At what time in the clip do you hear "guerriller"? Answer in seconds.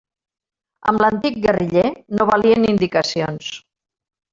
1.45-1.85